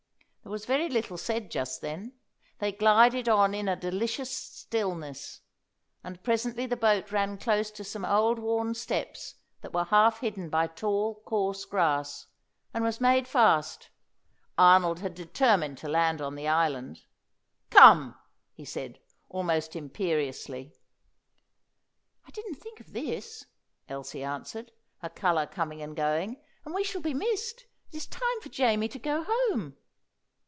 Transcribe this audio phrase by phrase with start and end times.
[0.43, 2.13] There was very little said just then.
[2.57, 5.39] They glided on in a delicious stillness;
[6.03, 10.49] and presently the boat ran close to some old worn steps that were half hidden
[10.49, 12.25] by tall, coarse grass,
[12.73, 13.91] and was made fast.
[14.57, 17.03] Arnold had determined to land on the island.
[17.69, 18.17] "Come,"
[18.51, 18.99] he said,
[19.29, 20.73] almost imperiously.
[22.25, 23.45] "I didn't think of this,"
[23.87, 24.71] Elsie answered,
[25.01, 27.67] her colour coming and going, "and we shall be missed.
[27.93, 29.77] It is time for Jamie to go home."